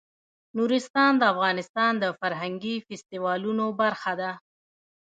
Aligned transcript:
نورستان 0.57 1.11
د 1.17 1.23
افغانستان 1.33 1.91
د 1.99 2.05
فرهنګي 2.19 2.75
فستیوالونو 2.87 3.65
برخه 3.81 4.13
ده. 4.21 4.31